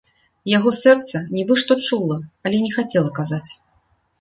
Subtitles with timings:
[0.51, 2.17] Яго сэрца нібы што чула,
[2.49, 3.47] але не хацела казаць.